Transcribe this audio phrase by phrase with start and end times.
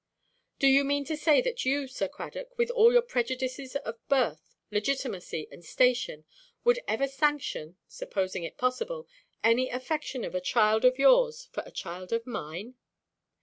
[0.57, 4.55] "Do you mean to say that you, Sir Cradock, with all your prejudices of birth,
[4.71, 6.25] legitimacy, and station,
[6.63, 12.25] would ever sanction—supposing it possible—any affection of a child of yours for a child of
[12.25, 12.73] mine?"